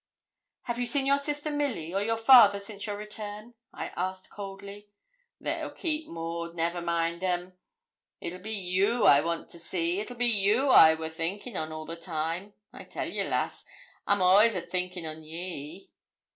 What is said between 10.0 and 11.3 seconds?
be you I wor